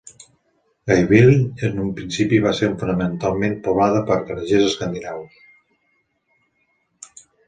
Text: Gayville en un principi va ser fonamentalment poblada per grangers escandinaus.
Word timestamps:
Gayville 0.91 1.65
en 1.67 1.75
un 1.83 1.91
principi 1.99 2.39
va 2.45 2.53
ser 2.59 2.69
fonamentalment 2.83 3.53
poblada 3.67 4.01
per 4.07 4.17
grangers 4.31 4.63
escandinaus. 4.71 5.37